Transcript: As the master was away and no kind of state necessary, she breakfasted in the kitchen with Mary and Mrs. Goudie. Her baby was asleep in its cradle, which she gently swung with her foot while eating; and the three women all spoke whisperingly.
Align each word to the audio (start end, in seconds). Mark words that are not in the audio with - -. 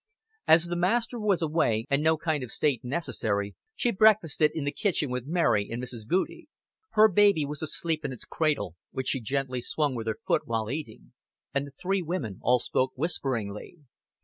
As 0.47 0.65
the 0.65 0.75
master 0.75 1.19
was 1.19 1.43
away 1.43 1.85
and 1.87 2.01
no 2.01 2.17
kind 2.17 2.41
of 2.41 2.49
state 2.49 2.83
necessary, 2.83 3.53
she 3.75 3.91
breakfasted 3.91 4.49
in 4.55 4.63
the 4.63 4.71
kitchen 4.71 5.11
with 5.11 5.27
Mary 5.27 5.69
and 5.69 5.79
Mrs. 5.79 6.07
Goudie. 6.07 6.47
Her 6.93 7.07
baby 7.07 7.45
was 7.45 7.61
asleep 7.61 8.03
in 8.03 8.11
its 8.11 8.25
cradle, 8.25 8.75
which 8.89 9.09
she 9.09 9.21
gently 9.21 9.61
swung 9.61 9.93
with 9.93 10.07
her 10.07 10.17
foot 10.25 10.47
while 10.47 10.71
eating; 10.71 11.13
and 11.53 11.67
the 11.67 11.71
three 11.79 12.01
women 12.01 12.39
all 12.41 12.57
spoke 12.57 12.93
whisperingly. 12.95 13.77